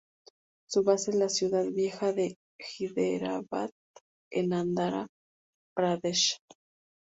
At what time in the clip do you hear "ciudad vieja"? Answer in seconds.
1.29-2.11